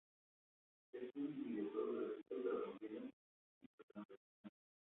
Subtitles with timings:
[0.93, 3.11] Es un videojuego gratuito pero contiene
[3.61, 4.57] microtransacciones.